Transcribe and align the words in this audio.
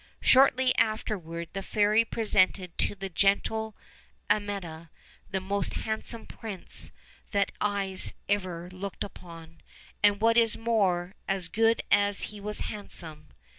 Shortly 0.19 0.73
afterward 0.77 1.49
the 1.53 1.61
fairy 1.61 2.03
presented 2.03 2.71
Co 2.79 2.95
the 2.95 3.07
gentle 3.07 3.75
Amietta 4.31 4.89
the 5.29 5.39
most 5.39 5.75
handsome 5.75 6.25
prince 6.25 6.89
OLD, 6.91 6.91
OLD 6.91 7.33
FAIRY 7.33 7.43
TALKS. 7.43 7.53
241 7.61 7.97
6yes 7.97 8.13
ever 8.35 8.69
looked 8.75 9.03
upon, 9.03 9.61
and 10.01 10.19
what 10.19 10.37
is 10.37 10.57
more, 10.57 11.13
as 11.27 11.49
good 11.49 11.83
as 11.91 12.21
he 12.33 12.41
was 12.41 12.61
handsome. 12.61 13.27